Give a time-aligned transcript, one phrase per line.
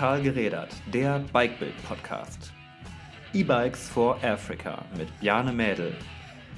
[0.00, 2.54] Total gerädert, der Bikebild-Podcast.
[3.34, 5.94] E-Bikes for Africa mit Bjane Mädel.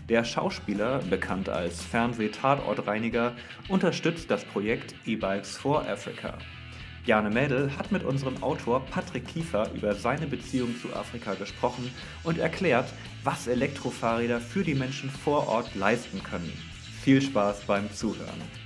[0.08, 3.32] Der Schauspieler, bekannt als Fernseh-Tatortreiniger,
[3.67, 6.38] unterstützt das Projekt E-Bikes for Africa.
[7.04, 12.38] Bjane Mädel hat mit unserem Autor Patrick Kiefer über seine Beziehung zu Afrika gesprochen und
[12.38, 12.92] erklärt,
[13.24, 16.52] was Elektrofahrräder für die Menschen vor Ort leisten können.
[17.02, 18.61] Viel Spaß beim Zuhören.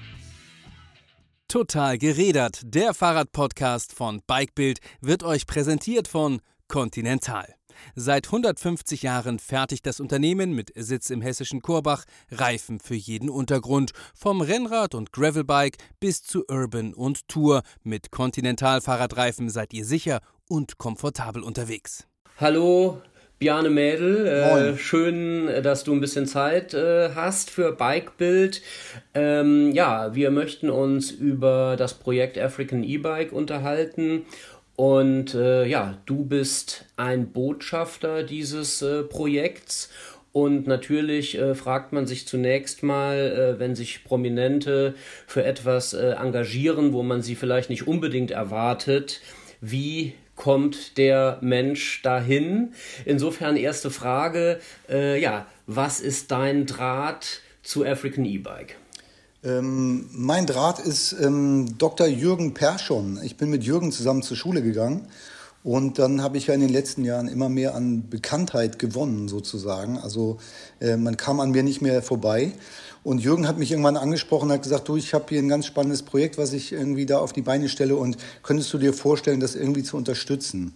[1.48, 2.60] Total gerädert.
[2.64, 7.54] Der Fahrradpodcast von Bikebild wird euch präsentiert von Continental.
[7.94, 13.92] Seit 150 Jahren fertigt das Unternehmen mit Sitz im hessischen Korbach Reifen für jeden Untergrund,
[14.12, 17.62] vom Rennrad und Gravelbike bis zu Urban und Tour.
[17.84, 22.08] Mit Continental Fahrradreifen seid ihr sicher und komfortabel unterwegs.
[22.38, 23.00] Hallo,
[23.38, 28.62] Bjane Mädel, äh, schön, dass du ein bisschen Zeit äh, hast für Bikebild.
[29.12, 34.22] Ähm, ja, wir möchten uns über das Projekt African E-Bike unterhalten.
[34.74, 39.90] Und äh, ja, du bist ein Botschafter dieses äh, Projekts.
[40.32, 44.94] Und natürlich äh, fragt man sich zunächst mal, äh, wenn sich Prominente
[45.26, 49.20] für etwas engagieren, wo man sie vielleicht nicht unbedingt erwartet,
[49.60, 52.72] wie kommt der Mensch dahin?
[53.04, 58.76] Insofern erste Frage, äh, ja, was ist dein Draht zu African E-Bike?
[59.42, 62.06] Ähm, mein Draht ist ähm, Dr.
[62.06, 63.18] Jürgen Perschon.
[63.24, 65.08] Ich bin mit Jürgen zusammen zur Schule gegangen
[65.66, 69.98] und dann habe ich ja in den letzten Jahren immer mehr an Bekanntheit gewonnen sozusagen.
[69.98, 70.38] Also
[70.78, 72.52] äh, man kam an mir nicht mehr vorbei.
[73.02, 76.02] Und Jürgen hat mich irgendwann angesprochen hat gesagt, du, ich habe hier ein ganz spannendes
[76.02, 79.56] Projekt, was ich irgendwie da auf die Beine stelle und könntest du dir vorstellen, das
[79.56, 80.72] irgendwie zu unterstützen?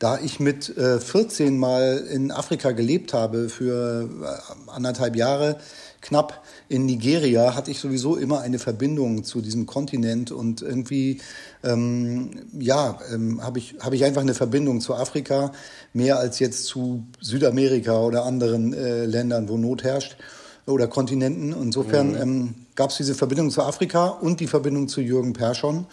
[0.00, 5.58] Da ich mit äh, 14 mal in Afrika gelebt habe für äh, anderthalb Jahre,
[6.00, 11.20] knapp in Nigeria, hatte ich sowieso immer eine Verbindung zu diesem Kontinent und irgendwie,
[11.62, 15.52] ähm, ja, ähm, habe ich, hab ich einfach eine Verbindung zu Afrika,
[15.92, 20.16] mehr als jetzt zu Südamerika oder anderen äh, Ländern, wo Not herrscht
[20.64, 21.52] oder Kontinenten.
[21.52, 22.22] Insofern mhm.
[22.22, 25.84] ähm, gab es diese Verbindung zu Afrika und die Verbindung zu Jürgen Perschon.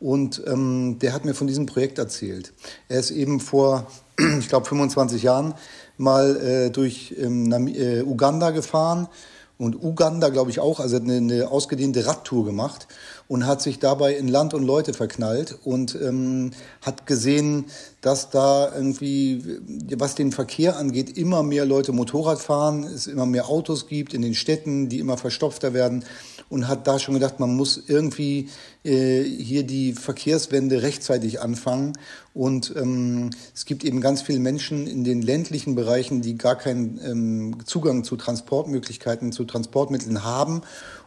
[0.00, 2.52] Und ähm, der hat mir von diesem Projekt erzählt.
[2.88, 3.86] Er ist eben vor,
[4.38, 5.54] ich glaube, 25 Jahren
[5.96, 9.08] mal äh, durch ähm, äh, Uganda gefahren.
[9.58, 12.86] Und Uganda, glaube ich, auch, also eine, eine ausgedehnte Radtour gemacht
[13.28, 17.66] und hat sich dabei in Land und Leute verknallt und ähm, hat gesehen,
[18.00, 19.60] dass da irgendwie,
[19.96, 24.22] was den Verkehr angeht, immer mehr Leute Motorrad fahren, es immer mehr Autos gibt in
[24.22, 26.04] den Städten, die immer verstopfter werden
[26.48, 28.48] und hat da schon gedacht, man muss irgendwie
[28.82, 31.92] äh, hier die Verkehrswende rechtzeitig anfangen.
[32.32, 36.98] Und ähm, es gibt eben ganz viele Menschen in den ländlichen Bereichen, die gar keinen
[37.04, 40.62] ähm, Zugang zu Transportmöglichkeiten, zu Transportmitteln haben.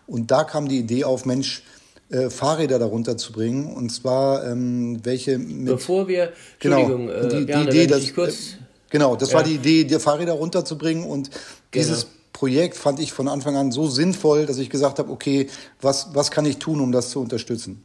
[0.06, 1.64] Und da kam die Idee auf, Mensch,
[2.12, 3.74] äh, Fahrräder darunter zu bringen.
[3.74, 8.34] Und zwar ähm, welche mit, Bevor wir, genau, Entschuldigung, äh, die, die Idee, dass, kurz,
[8.34, 8.58] äh,
[8.90, 9.36] genau, das ja.
[9.36, 11.30] war die Idee, die Fahrräder runterzubringen und
[11.74, 12.14] dieses genau.
[12.34, 15.48] Projekt fand ich von Anfang an so sinnvoll, dass ich gesagt habe, okay,
[15.82, 17.82] was, was kann ich tun, um das zu unterstützen?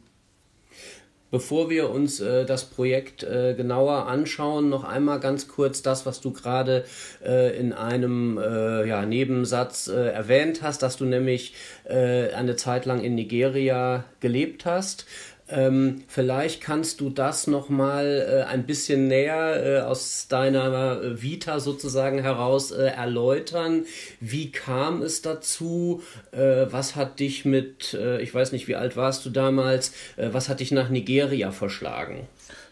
[1.29, 6.21] Bevor wir uns äh, das Projekt äh, genauer anschauen, noch einmal ganz kurz das, was
[6.21, 6.85] du gerade
[7.25, 12.85] äh, in einem äh, ja, Nebensatz äh, erwähnt hast, dass du nämlich äh, eine Zeit
[12.85, 15.05] lang in Nigeria gelebt hast.
[15.49, 21.61] Ähm, vielleicht kannst du das nochmal äh, ein bisschen näher äh, aus deiner äh, Vita
[21.61, 23.85] sozusagen heraus äh, erläutern.
[24.19, 26.01] Wie kam es dazu?
[26.31, 30.49] Äh, was hat dich mit, äh, ich weiß nicht, wie alt warst du damals, was
[30.49, 32.27] hat dich nach Nigeria verschlagen?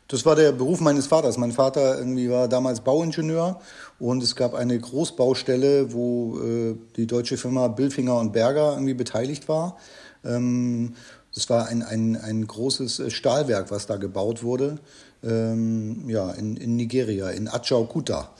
[0.08, 1.38] Das war der Beruf meines Vaters.
[1.38, 3.62] Mein Vater irgendwie war damals Bauingenieur
[4.00, 9.78] und es gab eine Großbaustelle, wo die deutsche Firma Billfinger und Berger irgendwie beteiligt war.
[10.24, 10.96] Ähm,
[11.36, 14.80] das war ein, ein, ein großes äh, Stahlwerk, was da gebaut wurde,
[15.24, 18.32] ähm, ja, in, in Nigeria, in Ajaokuta.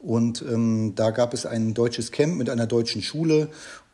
[0.00, 3.48] Und ähm, da gab es ein deutsches Camp mit einer deutschen Schule.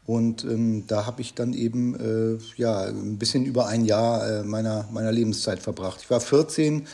[0.07, 4.43] Und ähm, da habe ich dann eben äh, ja, ein bisschen über ein Jahr äh,
[4.43, 6.01] meiner, meiner Lebenszeit verbracht.
[6.03, 6.87] Ich war 14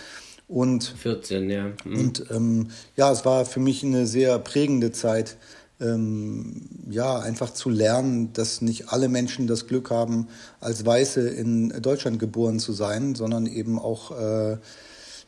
[0.49, 1.73] und 14, ja.
[1.85, 1.99] Mhm.
[1.99, 5.37] Und ähm, ja, es war für mich eine sehr prägende Zeit
[5.81, 10.29] ähm, ja, einfach zu lernen, dass nicht alle Menschen das Glück haben,
[10.61, 14.59] als Weiße in Deutschland geboren zu sein, sondern eben auch, äh,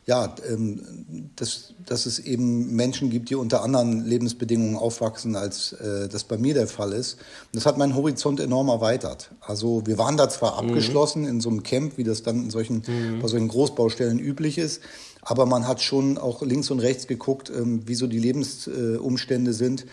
[0.05, 6.07] ja, ähm, dass, dass es eben Menschen gibt, die unter anderen Lebensbedingungen aufwachsen, als äh,
[6.07, 7.15] das bei mir der Fall ist.
[7.15, 9.31] Und das hat meinen Horizont enorm erweitert.
[9.41, 10.69] Also wir waren da zwar mhm.
[10.69, 13.19] abgeschlossen in so einem Camp, wie das dann in solchen, mhm.
[13.21, 14.81] bei solchen Großbaustellen üblich ist,
[15.21, 19.85] aber man hat schon auch links und rechts geguckt, ähm, wie so die Lebensumstände sind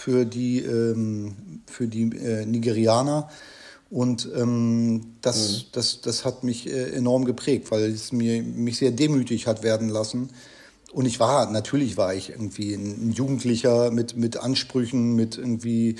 [0.00, 1.34] für die, ähm,
[1.66, 3.28] für die äh, Nigerianer.
[3.90, 5.64] Und ähm, das, mhm.
[5.72, 9.88] das, das hat mich äh, enorm geprägt, weil es mir, mich sehr demütig hat werden
[9.88, 10.30] lassen.
[10.92, 15.96] Und ich war, natürlich war ich irgendwie ein Jugendlicher mit, mit Ansprüchen, mit irgendwie,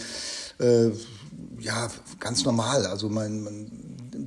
[0.58, 0.90] äh,
[1.60, 2.86] ja, ganz normal.
[2.86, 3.70] Also mein, mein,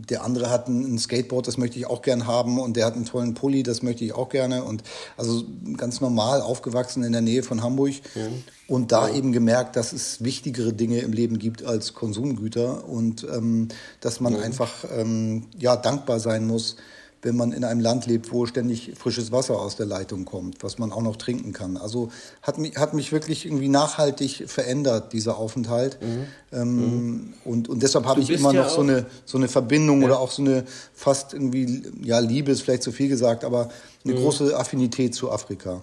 [0.09, 2.59] der andere hat ein Skateboard, das möchte ich auch gern haben.
[2.59, 4.63] Und der hat einen tollen Pulli, das möchte ich auch gerne.
[4.63, 4.83] Und
[5.17, 5.43] also
[5.77, 7.93] ganz normal aufgewachsen in der Nähe von Hamburg.
[8.15, 8.27] Ja.
[8.67, 9.15] Und da ja.
[9.15, 12.87] eben gemerkt, dass es wichtigere Dinge im Leben gibt als Konsumgüter.
[12.87, 13.67] Und ähm,
[13.99, 14.39] dass man ja.
[14.39, 16.75] einfach ähm, ja, dankbar sein muss
[17.23, 20.77] wenn man in einem Land lebt, wo ständig frisches Wasser aus der Leitung kommt, was
[20.77, 21.77] man auch noch trinken kann.
[21.77, 22.11] Also
[22.41, 25.97] hat mich, hat mich wirklich irgendwie nachhaltig verändert, dieser Aufenthalt.
[26.01, 26.27] Mhm.
[26.51, 27.33] Ähm, mhm.
[27.45, 30.07] Und, und deshalb habe ich immer ja noch so eine, so eine Verbindung ja.
[30.07, 33.69] oder auch so eine fast irgendwie, ja, Liebe ist vielleicht zu viel gesagt, aber
[34.03, 34.17] eine mhm.
[34.17, 35.81] große Affinität zu Afrika.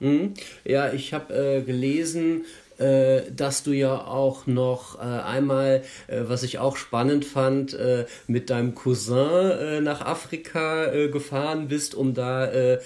[0.00, 0.34] Mhm.
[0.64, 2.42] Ja, ich habe äh, gelesen,
[2.78, 8.50] dass du ja auch noch äh, einmal, äh, was ich auch spannend fand, äh, mit
[8.50, 12.78] deinem Cousin äh, nach Afrika äh, gefahren bist, um da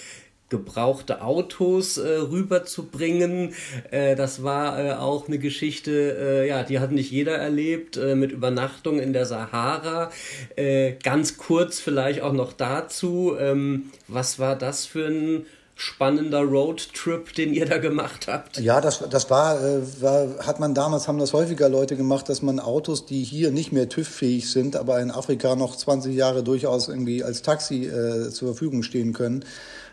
[0.52, 3.54] gebrauchte Autos äh, rüberzubringen.
[3.90, 5.90] Äh, das war äh, auch eine Geschichte,
[6.20, 10.12] äh, ja, die hat nicht jeder erlebt, äh, mit Übernachtung in der Sahara.
[10.54, 17.34] Äh, ganz kurz vielleicht auch noch dazu, ähm, was war das für ein spannender Roadtrip,
[17.34, 18.58] den ihr da gemacht habt?
[18.58, 22.42] Ja, das, das war, äh, war, hat man damals, haben das häufiger Leute gemacht, dass
[22.42, 26.88] man Autos, die hier nicht mehr TÜV-fähig sind, aber in Afrika noch 20 Jahre durchaus
[26.88, 29.44] irgendwie als Taxi äh, zur Verfügung stehen können,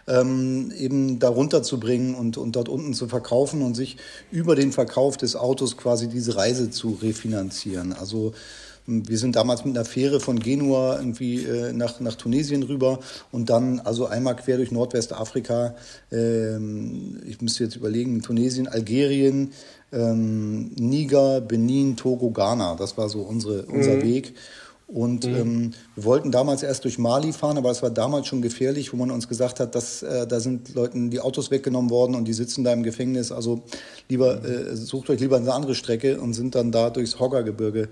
[0.07, 3.97] ähm, eben darunter zu bringen und, und dort unten zu verkaufen und sich
[4.31, 7.93] über den Verkauf des Autos quasi diese Reise zu refinanzieren.
[7.93, 8.33] Also
[8.89, 12.99] wir sind damals mit einer Fähre von Genua irgendwie äh, nach, nach Tunesien rüber
[13.31, 15.75] und dann also einmal quer durch Nordwestafrika.
[16.11, 19.51] Ähm, ich müsste jetzt überlegen, Tunesien, Algerien,
[19.91, 22.75] ähm, Niger, Benin, Togo, Ghana.
[22.75, 24.01] Das war so unsere, unser mhm.
[24.01, 24.33] Weg.
[24.87, 25.35] Und mhm.
[25.35, 28.97] ähm, wir wollten damals erst durch Mali fahren, aber es war damals schon gefährlich, wo
[28.97, 32.33] man uns gesagt hat, dass äh, da sind Leuten die Autos weggenommen worden und die
[32.33, 33.31] sitzen da im Gefängnis.
[33.31, 33.61] Also
[34.09, 37.89] lieber äh, sucht euch lieber eine andere Strecke und sind dann da durchs Hoggergebirge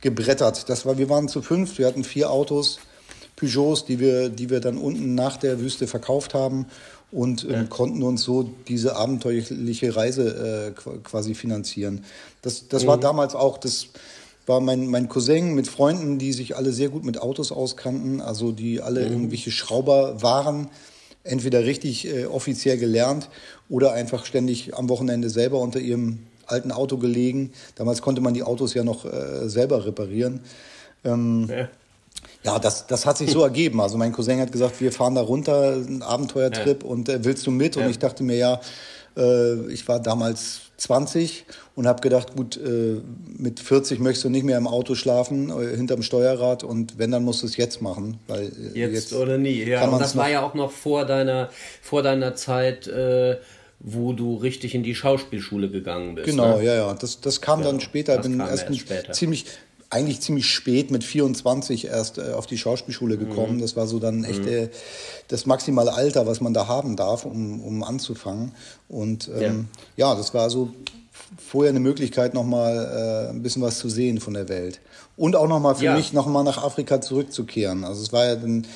[0.00, 0.68] gebrettert.
[0.68, 2.78] Das war, wir waren zu fünf, wir hatten vier Autos,
[3.36, 6.66] Peugeots, die wir, die wir dann unten nach der Wüste verkauft haben
[7.10, 7.64] und ähm, ja.
[7.64, 12.04] konnten uns so diese abenteuerliche Reise äh, quasi finanzieren.
[12.42, 12.88] Das, das mhm.
[12.88, 13.88] war damals auch, das
[14.46, 18.52] war mein, mein Cousin mit Freunden, die sich alle sehr gut mit Autos auskannten, also
[18.52, 19.12] die alle mhm.
[19.12, 20.68] irgendwelche Schrauber waren,
[21.24, 23.28] entweder richtig äh, offiziell gelernt
[23.68, 26.20] oder einfach ständig am Wochenende selber unter ihrem
[26.50, 27.52] alten Auto gelegen.
[27.76, 30.40] Damals konnte man die Autos ja noch äh, selber reparieren.
[31.04, 31.68] Ähm, ja.
[32.44, 32.58] ja.
[32.58, 33.80] das, das hat sich so ergeben.
[33.80, 36.88] Also mein Cousin hat gesagt, wir fahren da runter, ein Abenteuertrip ja.
[36.88, 37.76] und äh, willst du mit?
[37.76, 38.60] Und ich dachte mir, ja,
[39.16, 41.44] äh, ich war damals 20
[41.76, 43.00] und habe gedacht, gut, äh,
[43.36, 47.24] mit 40 möchtest du nicht mehr im Auto schlafen, äh, hinterm Steuerrad und wenn, dann
[47.24, 48.18] musst du es jetzt machen.
[48.28, 49.86] Weil, äh, jetzt, jetzt, oder nie, ja.
[49.86, 51.50] Und das war ja auch noch vor deiner,
[51.82, 53.36] vor deiner Zeit äh,
[53.80, 56.26] wo du richtig in die Schauspielschule gegangen bist.
[56.26, 56.64] Genau, ne?
[56.64, 56.94] ja, ja.
[56.94, 58.14] Das, das kam ja, dann später.
[58.16, 59.12] Ich bin erst, erst später.
[59.12, 59.46] ziemlich,
[59.88, 63.28] eigentlich ziemlich spät mit 24 erst äh, auf die Schauspielschule mhm.
[63.28, 63.56] gekommen.
[63.56, 63.60] Mhm.
[63.62, 64.48] Das war so dann echt mhm.
[64.48, 64.68] äh,
[65.28, 68.52] das maximale Alter, was man da haben darf, um, um anzufangen.
[68.88, 70.10] Und ähm, ja.
[70.10, 70.14] ja.
[70.14, 70.70] das war so
[71.38, 74.80] vorher eine Möglichkeit, nochmal äh, ein bisschen was zu sehen von der Welt.
[75.16, 75.96] Und auch nochmal für ja.
[75.96, 77.84] mich nochmal nach Afrika zurückzukehren.
[77.84, 78.66] Also es war ja dann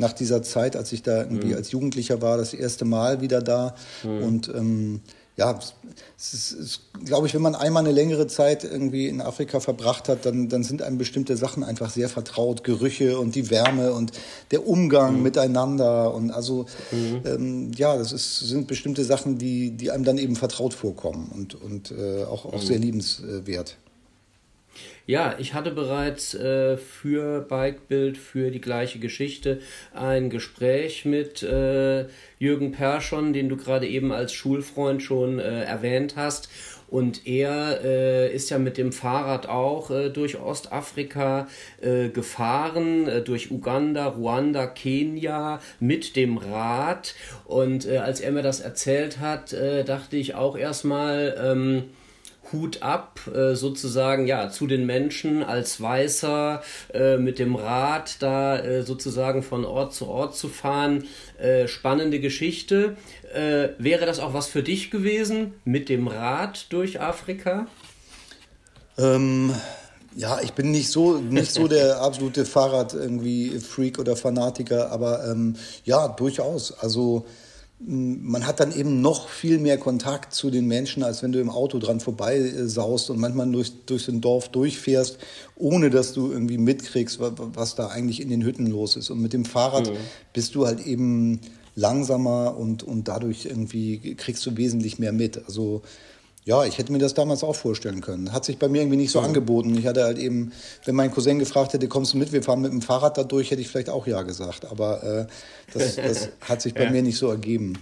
[0.00, 1.54] nach dieser Zeit, als ich da irgendwie mhm.
[1.54, 3.74] als Jugendlicher war, das erste Mal wieder da.
[4.02, 4.22] Mhm.
[4.22, 5.00] Und ähm,
[5.36, 5.58] ja,
[6.18, 10.08] es ist, ist glaube ich, wenn man einmal eine längere Zeit irgendwie in Afrika verbracht
[10.08, 12.64] hat, dann, dann sind einem bestimmte Sachen einfach sehr vertraut.
[12.64, 14.12] Gerüche und die Wärme und
[14.50, 15.22] der Umgang mhm.
[15.22, 16.12] miteinander.
[16.12, 17.22] Und also, mhm.
[17.24, 21.54] ähm, ja, das ist, sind bestimmte Sachen, die, die einem dann eben vertraut vorkommen und,
[21.54, 22.82] und äh, auch, auch sehr mhm.
[22.82, 23.76] liebenswert.
[25.06, 29.60] Ja, ich hatte bereits äh, für Bikebild, für die gleiche Geschichte,
[29.92, 32.06] ein Gespräch mit äh,
[32.38, 36.48] Jürgen Perschon, den du gerade eben als Schulfreund schon äh, erwähnt hast.
[36.90, 41.46] Und er äh, ist ja mit dem Fahrrad auch äh, durch Ostafrika
[41.80, 47.14] äh, gefahren, äh, durch Uganda, Ruanda, Kenia mit dem Rad.
[47.44, 51.84] Und äh, als er mir das erzählt hat, äh, dachte ich auch erstmal, ähm,
[52.52, 58.58] Hut ab, äh, sozusagen ja zu den Menschen als Weißer äh, mit dem Rad da
[58.58, 61.04] äh, sozusagen von Ort zu Ort zu fahren.
[61.66, 62.96] Spannende Geschichte.
[63.32, 67.66] Wäre das auch was für dich gewesen mit dem Rad durch Afrika?
[68.98, 69.54] Ähm,
[70.14, 75.26] ja, ich bin nicht so nicht so der absolute Fahrrad irgendwie Freak oder Fanatiker, aber
[75.26, 76.72] ähm, ja durchaus.
[76.72, 77.24] Also
[77.82, 81.48] man hat dann eben noch viel mehr Kontakt zu den Menschen, als wenn du im
[81.48, 85.18] Auto dran vorbei äh, und manchmal durch, durch ein Dorf durchfährst,
[85.56, 89.08] ohne dass du irgendwie mitkriegst, was, was da eigentlich in den Hütten los ist.
[89.08, 89.96] Und mit dem Fahrrad mhm.
[90.34, 91.40] bist du halt eben
[91.74, 95.42] langsamer und, und dadurch irgendwie kriegst du wesentlich mehr mit.
[95.46, 95.80] Also
[96.44, 98.32] ja, ich hätte mir das damals auch vorstellen können.
[98.32, 99.26] Hat sich bei mir irgendwie nicht so mhm.
[99.26, 99.76] angeboten.
[99.76, 100.52] Ich hatte halt eben,
[100.84, 103.50] wenn mein Cousin gefragt hätte, kommst du mit, wir fahren mit dem Fahrrad da durch,
[103.50, 104.64] hätte ich vielleicht auch ja gesagt.
[104.70, 105.26] Aber äh,
[105.72, 106.90] das, das hat sich bei ja.
[106.90, 107.74] mir nicht so ergeben.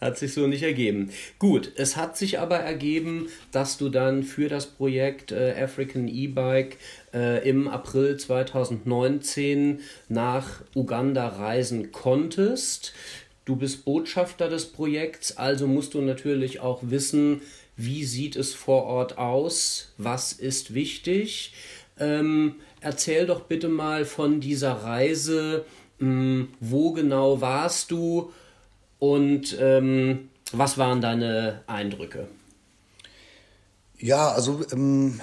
[0.00, 1.10] Hat sich so nicht ergeben.
[1.40, 6.76] Gut, es hat sich aber ergeben, dass du dann für das Projekt äh, African E-Bike
[7.12, 12.92] äh, im April 2019 nach Uganda reisen konntest.
[13.44, 17.40] Du bist Botschafter des Projekts, also musst du natürlich auch wissen,
[17.78, 21.54] wie sieht es vor Ort aus, was ist wichtig.
[21.98, 25.64] Ähm, erzähl doch bitte mal von dieser Reise,
[26.00, 28.32] mh, hm, wo genau warst du
[28.98, 32.26] und ähm, was waren deine Eindrücke?
[34.00, 35.20] Ja, also ähm,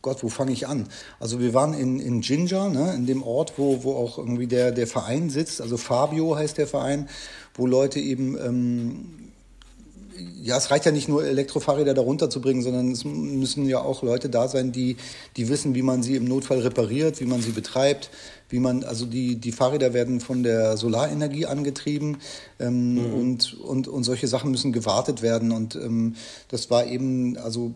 [0.00, 0.88] Gott, wo fange ich an?
[1.18, 4.70] Also wir waren in, in Ginger, ne, in dem Ort, wo, wo auch irgendwie der,
[4.70, 7.08] der Verein sitzt, also Fabio heißt der Verein,
[7.54, 9.31] wo Leute eben ähm,
[10.42, 14.02] ja, es reicht ja nicht nur Elektrofahrräder darunter zu bringen, sondern es müssen ja auch
[14.02, 14.96] Leute da sein, die,
[15.36, 18.10] die wissen, wie man sie im Notfall repariert, wie man sie betreibt,
[18.48, 22.18] wie man, also die, die Fahrräder werden von der Solarenergie angetrieben
[22.60, 23.14] ähm, mhm.
[23.14, 25.52] und, und, und solche Sachen müssen gewartet werden.
[25.52, 26.16] Und ähm,
[26.48, 27.74] das war eben, also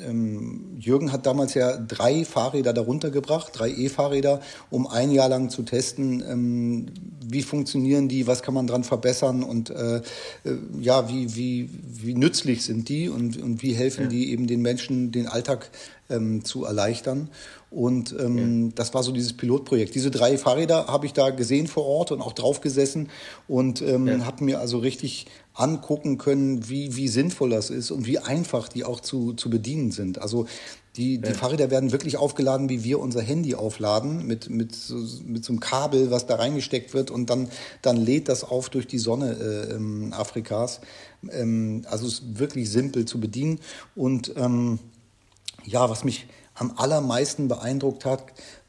[0.00, 5.50] ähm, Jürgen hat damals ja drei Fahrräder darunter gebracht, drei E-Fahrräder, um ein Jahr lang
[5.50, 6.86] zu testen, ähm,
[7.28, 10.02] wie funktionieren die, was kann man dran verbessern und äh, äh,
[10.80, 14.08] ja, wie, wie, wie nützlich sind die und, und wie helfen ja.
[14.08, 15.70] die eben den Menschen, den Alltag
[16.08, 17.28] ähm, zu erleichtern.
[17.70, 18.72] Und ähm, ja.
[18.76, 19.94] das war so dieses Pilotprojekt.
[19.94, 23.08] Diese drei Fahrräder habe ich da gesehen vor Ort und auch drauf gesessen
[23.48, 24.24] und ähm, ja.
[24.24, 28.84] habe mir also richtig angucken können, wie, wie sinnvoll das ist und wie einfach die
[28.84, 30.20] auch zu, zu bedienen sind.
[30.20, 30.46] Also
[30.96, 31.34] die, die ja.
[31.34, 35.60] Fahrräder werden wirklich aufgeladen, wie wir unser Handy aufladen, mit, mit, so, mit so einem
[35.60, 37.48] Kabel, was da reingesteckt wird und dann,
[37.82, 40.80] dann lädt das auf durch die Sonne äh, ähm, Afrikas.
[41.30, 43.60] Ähm, also es ist wirklich simpel zu bedienen.
[43.94, 44.78] Und ähm,
[45.64, 48.24] ja, was mich am allermeisten beeindruckt hat,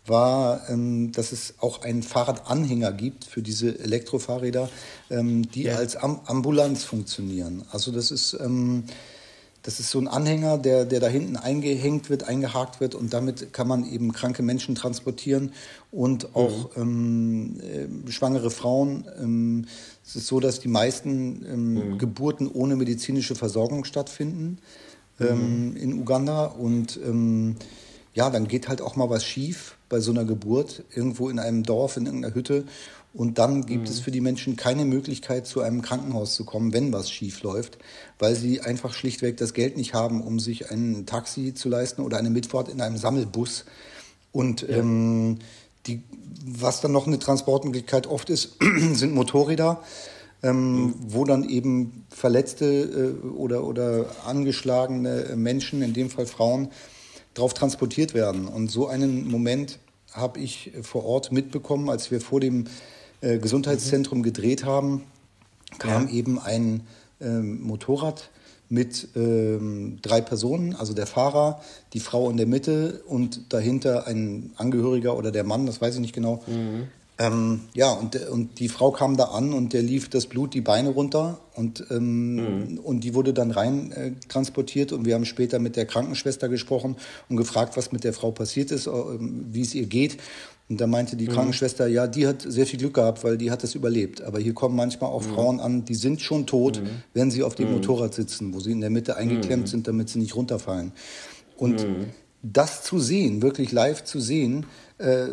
[0.07, 4.69] war, ähm, dass es auch einen Fahrradanhänger gibt für diese Elektrofahrräder,
[5.09, 5.75] ähm, die ja.
[5.75, 7.63] als Am Ambulanz funktionieren.
[7.71, 8.85] Also das ist, ähm,
[9.63, 13.51] das ist so ein Anhänger, der, der da hinten eingehängt wird, eingehakt wird und damit
[13.51, 15.51] kann man eben kranke Menschen transportieren
[15.91, 17.59] und auch mhm.
[18.07, 19.05] äh, schwangere Frauen.
[19.21, 19.65] Ähm,
[20.05, 21.97] es ist so, dass die meisten ähm, mhm.
[21.97, 24.59] Geburten ohne medizinische Versorgung stattfinden
[25.19, 25.77] ähm, mhm.
[25.77, 26.97] in Uganda und
[28.17, 31.61] ja, dann geht halt auch mal was schief bei so einer Geburt, irgendwo in einem
[31.61, 32.65] Dorf, in irgendeiner Hütte.
[33.13, 33.89] Und dann gibt mhm.
[33.89, 37.77] es für die Menschen keine Möglichkeit, zu einem Krankenhaus zu kommen, wenn was schief läuft,
[38.17, 42.17] weil sie einfach schlichtweg das Geld nicht haben, um sich ein Taxi zu leisten oder
[42.17, 43.65] eine Mitfahrt in einem Sammelbus.
[44.31, 44.77] Und ja.
[44.77, 45.37] ähm,
[45.85, 46.01] die,
[46.43, 48.57] was dann noch eine Transportmöglichkeit oft ist,
[48.93, 49.83] sind Motorräder.
[50.43, 50.93] Ähm, mhm.
[51.07, 56.69] wo dann eben verletzte äh, oder, oder angeschlagene Menschen, in dem Fall Frauen,
[57.37, 58.47] drauf transportiert werden.
[58.47, 59.79] Und so einen Moment
[60.13, 62.65] habe ich vor Ort mitbekommen, als wir vor dem
[63.21, 65.03] äh, Gesundheitszentrum gedreht haben,
[65.79, 66.13] kam ja.
[66.13, 66.81] eben ein
[67.21, 68.29] ähm, Motorrad
[68.69, 71.61] mit ähm, drei Personen, also der Fahrer,
[71.93, 76.01] die Frau in der Mitte und dahinter ein Angehöriger oder der Mann, das weiß ich
[76.01, 76.87] nicht genau, mhm.
[77.19, 80.61] Ähm, ja, und, und die Frau kam da an und der lief das Blut die
[80.61, 82.77] Beine runter und, ähm, mhm.
[82.77, 86.95] und die wurde dann rein äh, transportiert und wir haben später mit der Krankenschwester gesprochen
[87.27, 90.17] und gefragt, was mit der Frau passiert ist, äh, wie es ihr geht.
[90.69, 91.31] Und da meinte die mhm.
[91.31, 94.21] Krankenschwester, ja, die hat sehr viel Glück gehabt, weil die hat es überlebt.
[94.21, 95.33] Aber hier kommen manchmal auch mhm.
[95.33, 96.89] Frauen an, die sind schon tot, mhm.
[97.13, 97.75] wenn sie auf dem mhm.
[97.75, 99.67] Motorrad sitzen, wo sie in der Mitte eingeklemmt mhm.
[99.67, 100.91] sind, damit sie nicht runterfallen.
[101.55, 101.87] Und
[102.53, 104.65] das zu sehen, wirklich live zu sehen,
[104.97, 105.27] äh,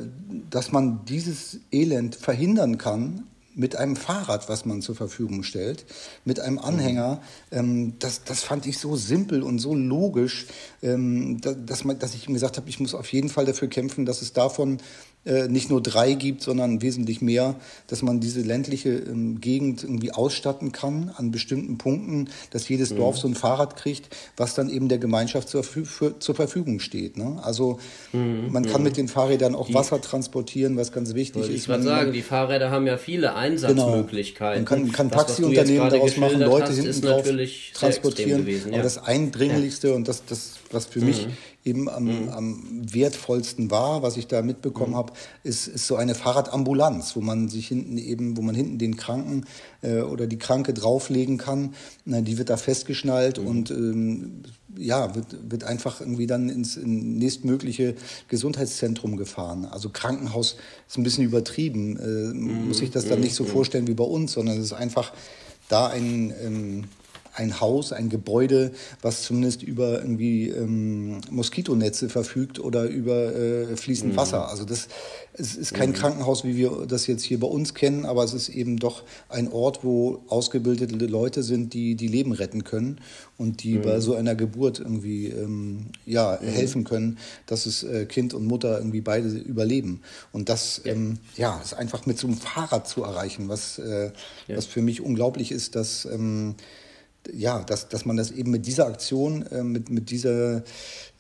[0.51, 5.87] dass man dieses Elend verhindern kann mit einem Fahrrad, was man zur Verfügung stellt,
[6.25, 7.21] mit einem Anhänger,
[7.53, 10.47] ähm, das, das fand ich so simpel und so logisch,
[10.83, 14.07] ähm, dass, man, dass ich ihm gesagt habe, ich muss auf jeden Fall dafür kämpfen,
[14.07, 14.79] dass es davon
[15.25, 20.73] nicht nur drei gibt, sondern wesentlich mehr, dass man diese ländliche ähm, Gegend irgendwie ausstatten
[20.73, 22.97] kann an bestimmten Punkten, dass jedes mhm.
[22.97, 27.17] Dorf so ein Fahrrad kriegt, was dann eben der Gemeinschaft zur, für, zur Verfügung steht.
[27.17, 27.39] Ne?
[27.43, 27.79] Also
[28.13, 28.49] mhm.
[28.51, 28.89] man kann mhm.
[28.89, 31.49] mit den Fahrrädern auch die, Wasser transportieren, was ganz wichtig ist.
[31.49, 34.65] Ich würde sagen, die Fahrräder haben ja viele Einsatzmöglichkeiten.
[34.65, 34.81] Genau.
[34.83, 37.27] Man kann, kann Taxiunternehmen daraus machen, Leute hinten drauf
[37.73, 38.43] transportieren.
[38.43, 38.75] Gewesen, ja.
[38.75, 41.07] Aber das Eindringlichste und das, das, was für mhm.
[41.07, 41.27] mich
[41.65, 42.29] eben am, mhm.
[42.29, 44.97] am wertvollsten war, was ich da mitbekommen mhm.
[44.97, 48.97] habe, ist, ist so eine Fahrradambulanz, wo man sich hinten eben, wo man hinten den
[48.97, 49.47] Kranken
[49.83, 51.75] äh, oder die Kranke drauflegen kann.
[52.05, 53.47] Na, die wird da festgeschnallt mhm.
[53.47, 54.43] und ähm,
[54.77, 57.95] ja, wird, wird einfach irgendwie dann ins in nächstmögliche
[58.29, 59.65] Gesundheitszentrum gefahren.
[59.65, 60.57] Also Krankenhaus
[60.89, 61.97] ist ein bisschen übertrieben.
[61.97, 63.49] Äh, muss ich das dann nicht so mhm.
[63.49, 65.13] vorstellen wie bei uns, sondern es ist einfach
[65.69, 66.85] da ein ähm,
[67.35, 68.73] ein Haus, ein Gebäude,
[69.03, 74.17] was zumindest über irgendwie ähm, Moskitonetze verfügt oder über äh, fließend mhm.
[74.17, 74.49] Wasser.
[74.49, 74.89] Also das
[75.37, 75.95] es ist kein mhm.
[75.95, 79.51] Krankenhaus, wie wir das jetzt hier bei uns kennen, aber es ist eben doch ein
[79.51, 83.01] Ort, wo ausgebildete Leute sind, die die Leben retten können
[83.37, 83.83] und die mhm.
[83.83, 86.47] bei so einer Geburt irgendwie ähm, ja, mhm.
[86.47, 90.03] helfen können, dass es äh, Kind und Mutter irgendwie beide überleben.
[90.33, 90.93] Und das ja.
[90.93, 94.13] Ähm, ja ist einfach mit so einem Fahrrad zu erreichen, was, äh,
[94.47, 94.57] ja.
[94.57, 96.55] was für mich unglaublich ist, dass ähm,
[97.33, 100.63] ja, dass, dass man das eben mit dieser Aktion, äh, mit, mit dieser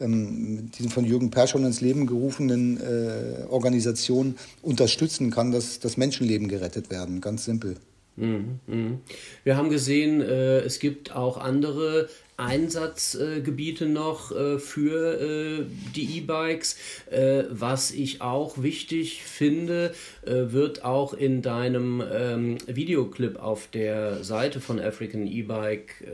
[0.00, 5.96] ähm, mit diesen von Jürgen Perschon ins Leben gerufenen äh, Organisation unterstützen kann, dass, dass
[5.96, 7.20] Menschenleben gerettet werden.
[7.20, 7.76] Ganz simpel.
[8.16, 8.98] Mhm, mhm.
[9.42, 15.64] Wir haben gesehen, äh, es gibt auch andere Einsatzgebiete noch äh, für äh,
[15.94, 16.76] die E-Bikes.
[17.10, 19.94] Äh, was ich auch wichtig finde,
[20.26, 26.04] wird auch in deinem ähm, Videoclip auf der Seite von African E-Bike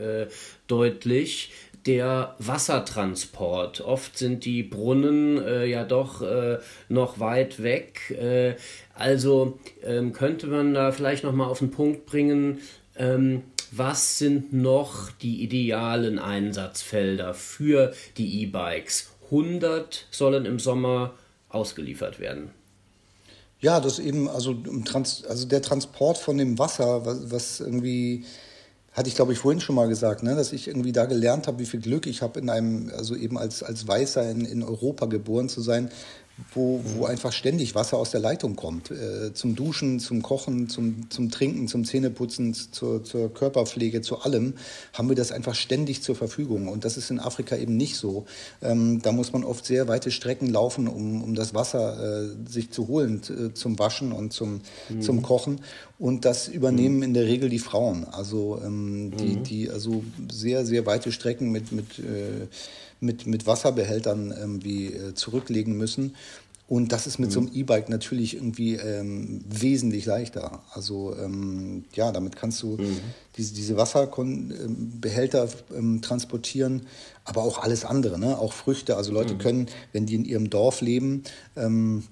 [0.67, 1.51] deutlich
[1.85, 3.81] der Wassertransport.
[3.81, 6.59] Oft sind die Brunnen äh, ja doch äh,
[6.89, 8.11] noch weit weg.
[8.11, 8.55] Äh,
[8.93, 12.59] also ähm, könnte man da vielleicht noch mal auf den Punkt bringen,
[12.97, 19.11] ähm, was sind noch die idealen Einsatzfelder für die E-Bikes?
[19.25, 21.13] 100 sollen im Sommer
[21.49, 22.51] ausgeliefert werden.
[23.61, 24.55] Ja, das eben, also,
[25.29, 28.25] also der Transport von dem Wasser, was, was irgendwie,
[28.91, 31.59] hatte ich glaube ich vorhin schon mal gesagt, ne, dass ich irgendwie da gelernt habe,
[31.59, 35.05] wie viel Glück ich habe, in einem, also eben als, als Weißer in, in Europa
[35.05, 35.91] geboren zu sein,
[36.53, 38.91] wo, wo einfach ständig Wasser aus der Leitung kommt.
[38.91, 44.53] Äh, zum Duschen, zum Kochen, zum, zum Trinken, zum Zähneputzen, zur, zur Körperpflege, zu allem
[44.93, 46.67] haben wir das einfach ständig zur Verfügung.
[46.67, 48.25] Und das ist in Afrika eben nicht so.
[48.61, 52.71] Ähm, da muss man oft sehr weite Strecken laufen, um, um das Wasser äh, sich
[52.71, 55.01] zu holen, äh, zum Waschen und zum, mhm.
[55.01, 55.61] zum Kochen.
[55.99, 57.03] Und das übernehmen mhm.
[57.03, 58.05] in der Regel die Frauen.
[58.05, 59.43] Also ähm, die, mhm.
[59.43, 62.47] die also sehr, sehr weite Strecken mit, mit äh,
[63.01, 66.15] mit, mit Wasserbehältern irgendwie äh, zurücklegen müssen.
[66.71, 67.33] Und das ist mit mhm.
[67.33, 70.61] so einem E-Bike natürlich irgendwie ähm, wesentlich leichter.
[70.71, 72.97] Also ähm, ja, damit kannst du mhm.
[73.35, 76.83] diese, diese Wasserbehälter ähm, transportieren,
[77.25, 78.39] aber auch alles andere, ne?
[78.39, 78.95] auch Früchte.
[78.95, 79.39] Also Leute mhm.
[79.39, 81.23] können, wenn die in ihrem Dorf leben,
[81.57, 82.03] ähm,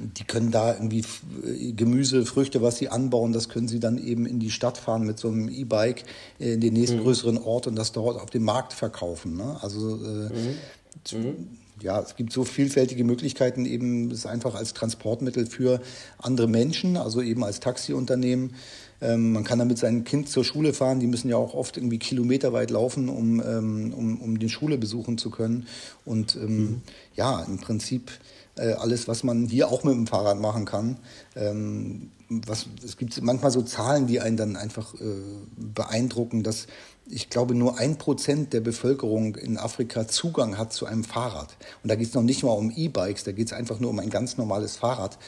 [0.00, 1.04] die können da irgendwie
[1.44, 5.06] äh, Gemüse, Früchte, was sie anbauen, das können sie dann eben in die Stadt fahren
[5.06, 6.04] mit so einem E-Bike
[6.38, 7.02] äh, in den nächsten mhm.
[7.02, 9.36] größeren Ort und das dort auf dem Markt verkaufen.
[9.36, 9.58] Ne?
[9.60, 10.56] Also äh, mhm.
[11.12, 11.48] Mhm.
[11.82, 15.80] ja, es gibt so vielfältige Möglichkeiten, eben es einfach als Transportmittel für
[16.18, 18.54] andere Menschen, also eben als Taxiunternehmen.
[19.02, 21.00] Ähm, man kann damit sein Kind zur Schule fahren.
[21.00, 25.16] Die müssen ja auch oft irgendwie kilometerweit laufen, um, ähm, um, um die Schule besuchen
[25.16, 25.66] zu können.
[26.04, 26.82] Und ähm, mhm.
[27.16, 28.10] ja, im Prinzip
[28.60, 30.98] äh, alles, was man hier auch mit dem Fahrrad machen kann.
[31.34, 34.98] Ähm, was, es gibt manchmal so Zahlen, die einen dann einfach äh,
[35.56, 36.66] beeindrucken, dass
[37.08, 41.56] ich glaube, nur ein Prozent der Bevölkerung in Afrika Zugang hat zu einem Fahrrad.
[41.82, 43.98] Und da geht es noch nicht mal um E-Bikes, da geht es einfach nur um
[43.98, 45.18] ein ganz normales Fahrrad.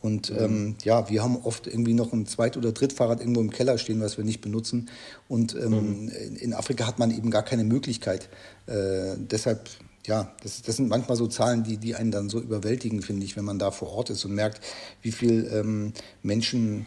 [0.00, 0.38] Und mhm.
[0.38, 4.00] ähm, ja, wir haben oft irgendwie noch ein Zweit- oder Drittfahrrad irgendwo im Keller stehen,
[4.00, 4.90] was wir nicht benutzen.
[5.28, 6.36] Und ähm, mhm.
[6.40, 8.28] in Afrika hat man eben gar keine Möglichkeit.
[8.66, 9.68] Äh, deshalb
[10.08, 13.36] ja, das, das sind manchmal so Zahlen, die, die einen dann so überwältigen, finde ich,
[13.36, 14.64] wenn man da vor Ort ist und merkt,
[15.02, 15.92] wie viel ähm,
[16.22, 16.86] Menschen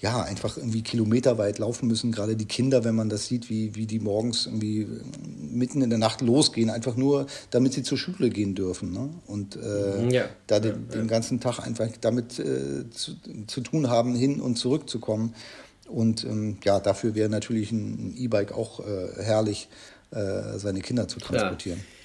[0.00, 3.86] ja, einfach irgendwie kilometerweit laufen müssen, gerade die Kinder, wenn man das sieht, wie, wie
[3.86, 4.86] die morgens irgendwie äh,
[5.50, 8.92] mitten in der Nacht losgehen, einfach nur, damit sie zur Schule gehen dürfen.
[8.92, 9.08] Ne?
[9.26, 10.24] Und äh, ja.
[10.46, 13.12] da den, den, ganzen Tag einfach damit äh, zu,
[13.46, 15.34] zu, tun haben, hin und zurück zu kommen.
[15.88, 19.68] Und ähm, ja, dafür wäre natürlich ein E-Bike auch äh, herrlich,
[20.10, 21.78] äh, seine Kinder zu transportieren.
[21.78, 22.03] Ja.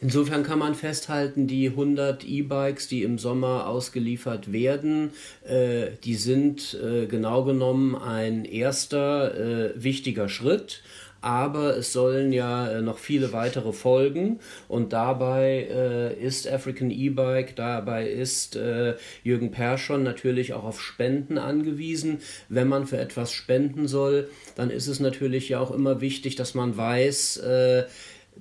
[0.00, 5.10] Insofern kann man festhalten, die 100 E-Bikes, die im Sommer ausgeliefert werden,
[5.44, 10.82] äh, die sind äh, genau genommen ein erster äh, wichtiger Schritt.
[11.20, 17.56] Aber es sollen ja äh, noch viele weitere folgen und dabei äh, ist African E-Bike,
[17.56, 22.20] dabei ist äh, Jürgen Perschon natürlich auch auf Spenden angewiesen.
[22.48, 26.54] Wenn man für etwas spenden soll, dann ist es natürlich ja auch immer wichtig, dass
[26.54, 27.42] man weiß,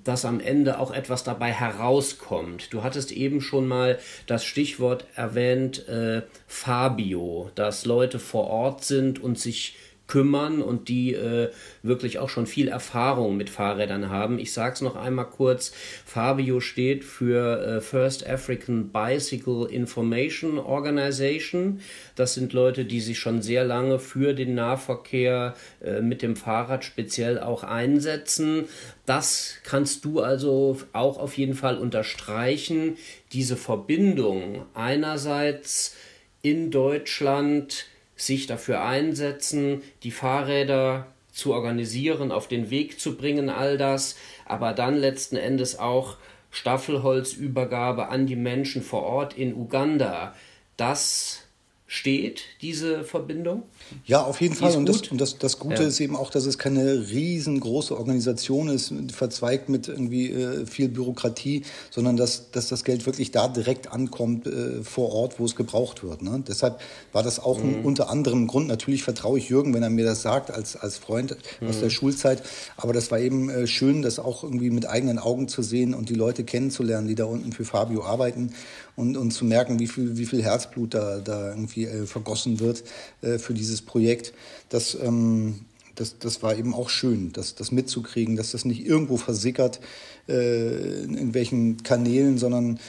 [0.03, 2.73] dass am Ende auch etwas dabei herauskommt.
[2.73, 9.19] Du hattest eben schon mal das Stichwort erwähnt, äh, Fabio, dass Leute vor Ort sind
[9.21, 9.75] und sich
[10.07, 11.51] kümmern und die äh,
[11.83, 14.39] wirklich auch schon viel Erfahrung mit Fahrrädern haben.
[14.39, 15.73] Ich sage es noch einmal kurz.
[16.05, 21.81] Fabio steht für äh, First African Bicycle Information Organization.
[22.15, 26.85] Das sind Leute, die sich schon sehr lange für den Nahverkehr äh, mit dem Fahrrad
[26.85, 28.65] speziell auch einsetzen.
[29.05, 32.97] Das kannst du also auch auf jeden Fall unterstreichen.
[33.33, 35.95] Diese Verbindung einerseits
[36.41, 43.77] in Deutschland sich dafür einsetzen, die Fahrräder zu organisieren, auf den Weg zu bringen, all
[43.77, 46.17] das, aber dann letzten Endes auch
[46.49, 50.33] Staffelholzübergabe an die Menschen vor Ort in Uganda.
[50.75, 51.46] Das
[51.89, 53.63] steht, diese Verbindung?
[54.05, 54.75] Ja, auf jeden Fall.
[54.75, 55.87] Und, das, und das, das Gute ja.
[55.87, 61.63] ist eben auch, dass es keine riesengroße Organisation ist, verzweigt mit irgendwie äh, viel Bürokratie,
[61.89, 66.03] sondern dass, dass das Geld wirklich da direkt ankommt äh, vor Ort, wo es gebraucht
[66.03, 66.21] wird.
[66.21, 66.43] Ne?
[66.45, 66.81] Deshalb
[67.13, 67.69] war das auch mhm.
[67.69, 68.67] ein, unter anderem Grund.
[68.67, 71.69] Natürlich vertraue ich Jürgen, wenn er mir das sagt, als, als Freund mhm.
[71.69, 72.43] aus der Schulzeit.
[72.75, 76.09] Aber das war eben äh, schön, das auch irgendwie mit eigenen Augen zu sehen und
[76.09, 78.51] die Leute kennenzulernen, die da unten für Fabio arbeiten
[78.97, 82.83] und, und zu merken, wie viel, wie viel Herzblut da, da irgendwie äh, vergossen wird
[83.21, 84.33] äh, für dieses Projekt.
[84.69, 89.17] Das, ähm, das, das war eben auch schön, das, das mitzukriegen, dass das nicht irgendwo
[89.17, 89.79] versickert
[90.27, 92.79] äh, in irgendwelchen Kanälen, sondern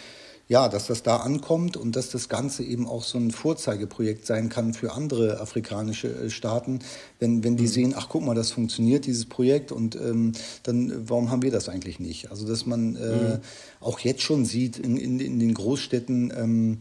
[0.49, 4.49] ja, dass das da ankommt und dass das Ganze eben auch so ein Vorzeigeprojekt sein
[4.49, 6.79] kann für andere afrikanische Staaten,
[7.19, 7.69] wenn, wenn die mhm.
[7.69, 11.69] sehen, ach guck mal, das funktioniert, dieses Projekt und ähm, dann, warum haben wir das
[11.69, 12.31] eigentlich nicht?
[12.31, 13.41] Also dass man äh, mhm.
[13.81, 16.79] auch jetzt schon sieht in, in, in den Großstädten, ähm,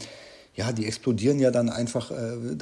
[0.57, 2.57] ja, die explodieren ja dann einfach, äh,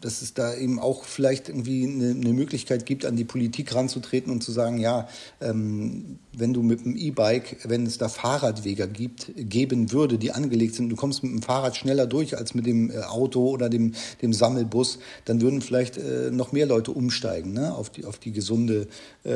[0.00, 4.42] dass es da eben auch vielleicht irgendwie eine, Möglichkeit gibt, an die Politik ranzutreten und
[4.42, 5.06] zu sagen, ja,
[5.40, 10.74] ähm, wenn du mit dem E-Bike, wenn es da Fahrradwege gibt, geben würde, die angelegt
[10.74, 13.94] sind, du kommst mit dem Fahrrad schneller durch als mit dem äh, Auto oder dem,
[14.22, 18.32] dem Sammelbus, dann würden vielleicht äh, noch mehr Leute umsteigen ne, auf, die, auf die
[18.32, 18.88] gesunde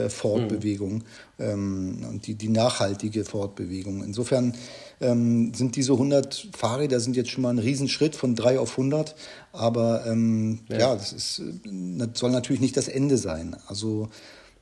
[0.09, 1.03] Fortbewegung mhm.
[1.38, 4.05] ähm, und die, die nachhaltige Fortbewegung.
[4.05, 4.55] Insofern
[5.01, 9.14] ähm, sind diese 100 Fahrräder sind jetzt schon mal ein Riesenschritt von 3 auf 100.
[9.52, 10.78] Aber ähm, ja.
[10.78, 13.56] ja, das, ist, das soll natürlich nicht das Ende sein.
[13.66, 14.08] Also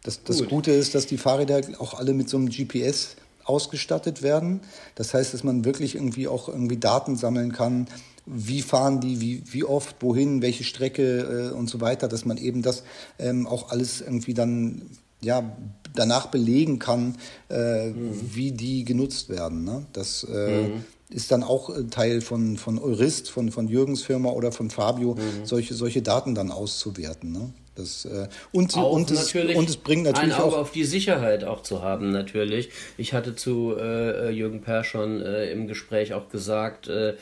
[0.03, 0.48] das, das Gut.
[0.48, 4.61] Gute ist, dass die Fahrräder auch alle mit so einem GPS ausgestattet werden.
[4.94, 7.88] Das heißt, dass man wirklich irgendwie auch irgendwie Daten sammeln kann,
[8.27, 12.37] wie fahren die, wie, wie oft, wohin, welche Strecke äh, und so weiter, dass man
[12.37, 12.83] eben das
[13.18, 14.83] ähm, auch alles irgendwie dann
[15.20, 15.57] ja,
[15.94, 17.16] danach belegen kann,
[17.51, 18.20] äh, mhm.
[18.35, 19.64] wie die genutzt werden.
[19.64, 19.87] Ne?
[19.92, 20.85] Das äh, mhm.
[21.11, 25.14] Ist dann auch äh, Teil von, von Eurist, von, von Jürgens Firma oder von Fabio,
[25.14, 25.44] mhm.
[25.44, 27.33] solche, solche Daten dann auszuwerten.
[27.33, 27.51] Ne?
[27.75, 30.85] Das, äh, und, auch und, es, und es bringt natürlich ein Auge auch auf die
[30.85, 32.71] Sicherheit auch zu haben natürlich.
[32.97, 37.14] Ich hatte zu äh, Jürgen Perschon äh, im Gespräch auch gesagt, äh,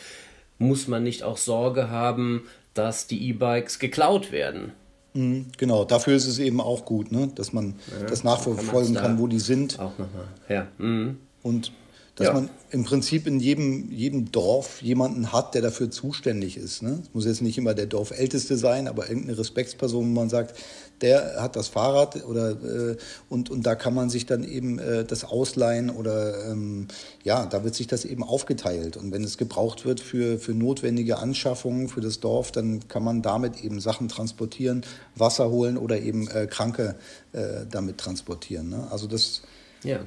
[0.59, 4.73] muss man nicht auch Sorge haben, dass die E-Bikes geklaut werden?
[5.13, 7.31] Mhm, genau, dafür ist es eben auch gut, ne?
[7.35, 9.79] dass man ja, das nachverfolgen kann, kann, wo die sind.
[9.79, 10.67] Auch nochmal, ja.
[10.79, 11.19] Mhm.
[11.43, 11.73] Und
[12.17, 12.33] dass ja.
[12.33, 16.83] man im Prinzip in jedem, jedem Dorf jemanden hat, der dafür zuständig ist.
[16.83, 17.01] Ne?
[17.03, 20.59] Es muss jetzt nicht immer der Dorfälteste sein, aber irgendeine Respektsperson, wo man sagt,
[21.03, 22.97] der hat das Fahrrad oder äh,
[23.29, 26.89] und, und da kann man sich dann eben äh, das ausleihen oder ähm,
[27.23, 28.97] ja, da wird sich das eben aufgeteilt.
[28.97, 33.21] Und wenn es gebraucht wird für, für notwendige Anschaffungen für das Dorf, dann kann man
[33.21, 36.95] damit eben Sachen transportieren, Wasser holen oder eben äh, Kranke
[37.33, 38.71] äh, damit transportieren.
[38.71, 38.89] Ne?
[38.91, 39.43] Also das
[39.83, 40.01] ja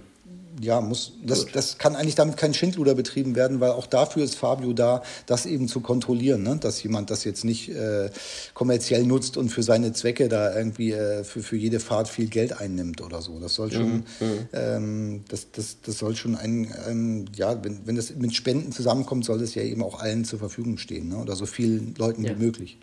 [0.61, 4.35] ja, muss, das, das kann eigentlich damit kein Schindluder betrieben werden, weil auch dafür ist
[4.35, 6.57] Fabio da, das eben zu kontrollieren, ne?
[6.59, 8.09] dass jemand das jetzt nicht äh,
[8.53, 12.59] kommerziell nutzt und für seine Zwecke da irgendwie äh, für, für jede Fahrt viel Geld
[12.59, 13.39] einnimmt oder so.
[13.39, 14.03] Das soll schon, mhm.
[14.19, 14.47] mhm.
[14.53, 19.25] ähm, das, das, das soll schon ein, ähm, ja, wenn, wenn das mit Spenden zusammenkommt,
[19.25, 21.17] soll das ja eben auch allen zur Verfügung stehen ne?
[21.17, 22.31] oder so vielen Leuten ja.
[22.31, 22.77] wie möglich.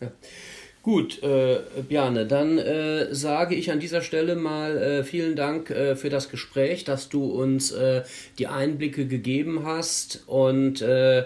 [0.00, 0.10] Ja.
[0.86, 5.96] Gut, äh, Bjane, dann äh, sage ich an dieser Stelle mal äh, vielen Dank äh,
[5.96, 8.04] für das Gespräch, dass du uns äh,
[8.38, 10.22] die Einblicke gegeben hast.
[10.28, 11.24] Und äh,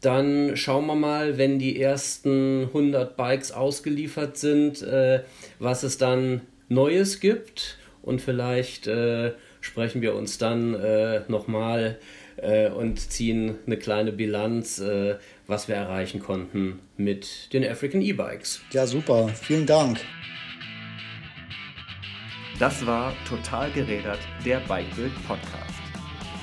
[0.00, 4.84] dann schauen wir mal, wenn die ersten 100 Bikes ausgeliefert sind,
[5.60, 7.78] was es dann Neues gibt.
[8.02, 8.88] Und vielleicht
[9.66, 11.98] sprechen wir uns dann äh, nochmal
[12.36, 18.62] äh, und ziehen eine kleine Bilanz, äh, was wir erreichen konnten mit den African E-Bikes.
[18.72, 19.28] Ja, super.
[19.28, 20.00] Vielen Dank.
[22.58, 25.74] Das war Total gerädert, der Bikebild Podcast.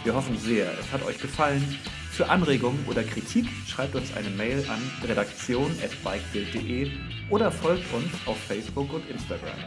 [0.03, 1.63] Wir hoffen sehr, es hat euch gefallen.
[2.11, 6.91] Für Anregungen oder Kritik schreibt uns eine Mail an redaktion.bikebild.de
[7.31, 9.57] oder folgt uns auf Facebook und Instagram.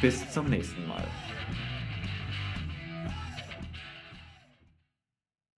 [0.00, 1.04] Bis zum nächsten Mal.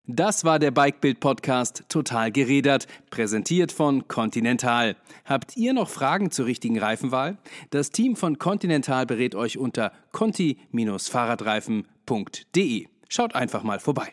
[0.08, 4.94] Das war der Bikebild Podcast Total gerädert, präsentiert von Continental.
[5.24, 7.38] Habt ihr noch Fragen zur richtigen Reifenwahl?
[7.70, 12.86] Das Team von Continental berät euch unter conti-fahrradreifen.de.
[13.08, 14.12] Schaut einfach mal vorbei.